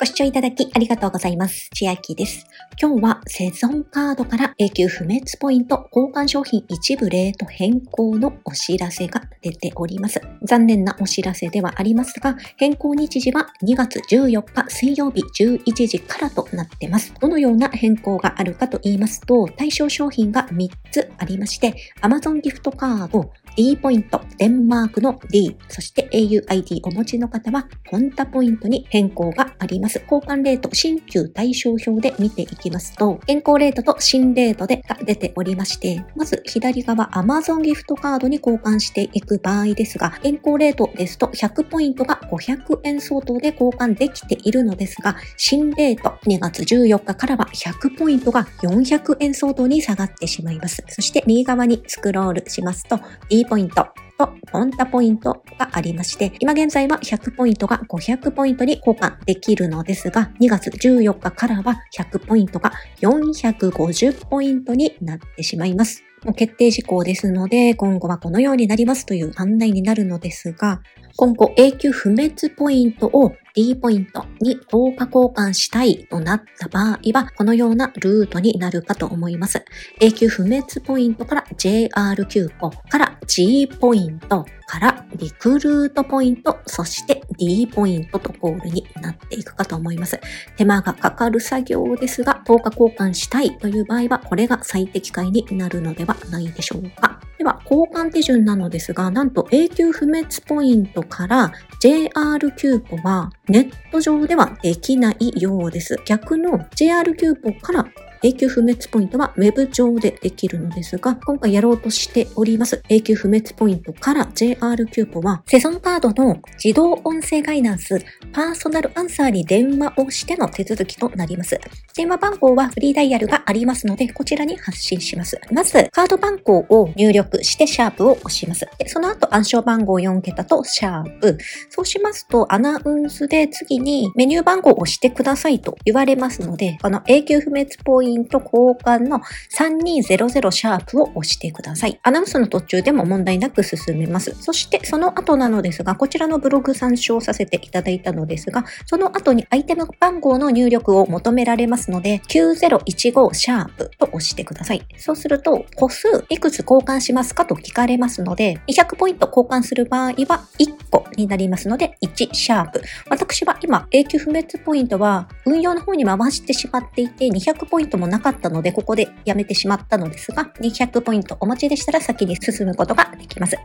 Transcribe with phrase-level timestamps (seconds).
[0.00, 1.70] ご視聴いただきありがとうございます。
[1.74, 2.46] 千秋です。
[2.80, 10.20] 今日はセゾンカードから永久不滅ポイント交換商品一部レート変更のお知らせが出ております。
[10.44, 17.12] 残念なお知らせではありますが、変更日時は2月14日水曜日11時からとなってます。
[17.20, 29.87] どのような変更があるかと言いますと、対象商品が3つありまして、Amazon ギフトカード、D ポイント、デンマークの D、そして auID お持ちの方は、ポンタポイントに変更があります。
[29.94, 50.84] 交換レート、新旧対象表で見ていきますと、変更レートと新レートでが出ておりまして、まず左側 Amazon ギフトカードに交換していく場合ですが、変更レートですと100ポイントが500円相当で交換できているのですが、新レート2月14日からは100ポイントが400円相当に下がってしまいます。
[50.88, 53.86] そして右側にスクロールしますと、D ポイント、
[54.18, 66.02] とポンタポイントがありまして、今現在は100ポイントが500ポイントに交換できるのですが、2月14日からは100ポイントが450ポイントになってしまいます。
[66.24, 70.82] もう決定事項ですので、今後はこのようになりますという案内になるのですが、
[71.16, 79.64] 今後永久不滅ポイントを D ポイントに等価交換したいとなった場合は、このようなルートになるかと思います。
[80.00, 90.20] 永久不滅ポイントから JR キューポから G ポイントからリクルートポイント、そして D ポイントとゴールになっていくかと思います。
[90.56, 97.20] 手間がかかる作業ですが、等価交換したいという場合は、これが最適解になるのではないでしょうか。
[97.38, 102.10] では、交換手順なのですが、なんと永久不滅ポイントから JR
[102.56, 105.96] キューポはネット上ではできないようです。
[106.04, 107.86] 逆の JR キューポから
[108.20, 118.00] 永久不滅ポイントは Web 上でできるのですが、今回やろうとしております永久不滅ポイントから JR キューポは、セゾンカードの自動音声ガイダンス、
[118.32, 121.60] パーソナルアンサーに電話をしての手続きとなります。
[121.94, 125.40] 電話番号はフリーダイヤルがありますので、こちらに発信します。
[125.52, 128.66] まず、カード番号を入力してシャープを押します。
[128.78, 131.38] でその後、暗証番号4桁とシャープ。
[131.70, 139.20] そうしますと、アナウンスで次にメニュー番号を押してくださいと言われますので、この永久不滅ポイントイント交換の
[139.56, 141.98] 3200シャープを押してください。
[142.02, 144.34] アナウンスの途中でも問題なく進めます。
[144.40, 154.82] そしてその後なのですが、こちらのブログ参照させていただいたのですが、その後にアイテム番号の入力を求められますので、9015シャープと押してください。
[154.96, 162.82] そうすると、個数いくつ交換しますかと聞かれますので、200ポイント交換する場合は1個になりますので、1シャープ。
[163.10, 173.56] 私は今、永久不滅ポイントは運用の方に回してしまっていて、200ポイントもなかったので、ここでやめてしまったのですが、200ポイントお持ちでしたら先に進むことができます。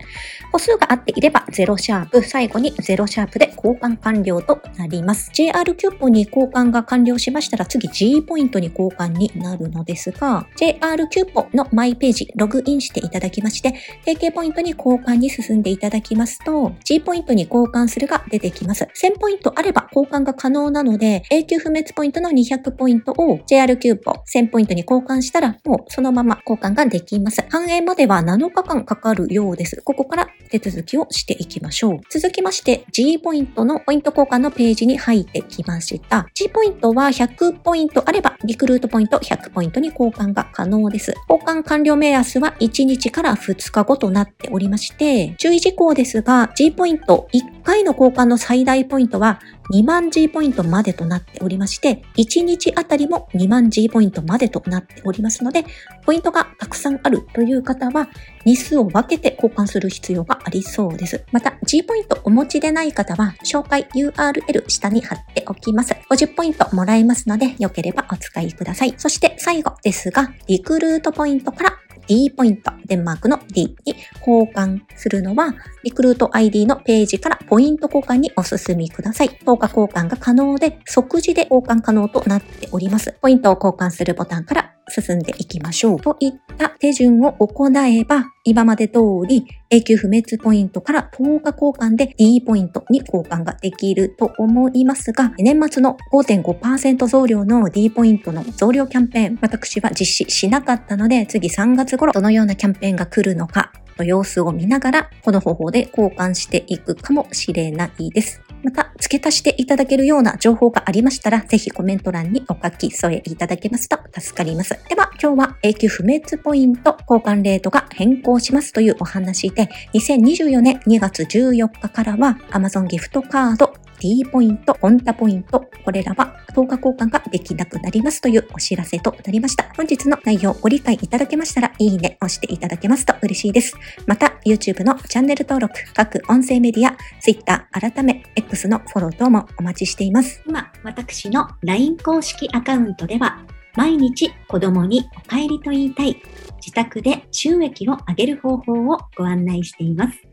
[0.51, 5.29] 歩数が合っていれば0シャープ、最後に0シャープで交換完了となります。
[5.33, 13.73] JR キューポンに交換が完了しましたら次 G ポイントに交換になるのですが、JR キューポンのマイページログインしていただきまして、
[14.05, 18.83] 提携ポイントに交換に進んでいただきますと、G ポイントに交換するが出てきます。
[18.83, 27.43] 1000ポイントあれば交換が可能なので、永久不滅ポイントの200ポイントを JR キューポン1000ポイントに交換したら、もうそのまま交換ができます。
[27.49, 29.81] 反映までは7日間かかるようです。
[29.83, 31.99] ここから手続きをしていきましょう。
[32.09, 36.27] 続きまして、G ポイントのポイント交換のページに入ってきました。
[36.33, 41.13] G ポイントは100ポイントあれば、リクルートポイント100ポイントに交換が可能です。
[41.29, 49.39] 交換完了目安は1日から2日後となっておりまして、注意事項ですが、G ポイント1回の交換の最大ポイントは
[49.71, 55.65] 2万 G ポイントまでとなっておりまして、1日あたりも2万 G ポイントまでとなっておりますので、
[56.05, 58.09] ポイントがたくさんあるという方は、
[58.45, 61.23] 日数を分けて交換する必要がありそうです。
[61.31, 65.95] また、G ポイントお持ちでない方は、紹介 URL 下に貼っておきます。
[66.09, 68.93] 50ポイントもらえますので、よければお使いください。
[68.97, 75.53] そして最後ですが、リクルートポイントから D ポイント、デンマークの D に交換するのは、
[75.83, 79.29] リクルート ID のページからポイント交換にお進みください。
[79.29, 83.15] 10日交換が可能で、即時で交換可能となっております。
[83.21, 85.99] ポイントを交換するボタンから進んでいきましょう。
[85.99, 103.71] といった手順を行えば、今まで通り永久不滅ポイントから10日交換で D ポイントに交換ができると思いますが、年末の5.5%増量の D ポイントの増量キャンペーン、私は実施しなかったので、次3月頃どのようなキャンペーンが来るのか、
[104.03, 108.41] 様子を見ながら、この方法で交換していくかもしれないです。
[108.63, 114.79] また、付け足していただけるような情報がありましたら、ぜひコメント欄にお書き添えいただけますと助かります。
[114.89, 129.71] では、今日は永久不滅ポイント交換レートが変更しますというお話で、2024年2月14日からは Amazon ギフトカード D ポイント、コンタポイント、これらは10日交換ができなくなりますというお知らせとなりました。
[129.77, 133.77] 本日の内容ご理解いただけましたら、いいね押していただけますと嬉しいです。
[134.05, 140.43] また、YouTube のチャンネル登録、各音声メディア、Twitter、改め X のフォロー等もお待ちしています。
[140.45, 143.39] 今、私の LINE 公式アカウントでは、
[143.77, 146.21] 毎日子供にお帰りと言いたい、
[146.57, 150.32] 自宅で収益を上げる方法をご案内しています。